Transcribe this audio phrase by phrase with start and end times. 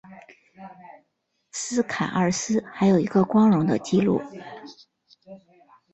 [1.51, 4.19] 斯凯尔斯还有一个光荣的记录。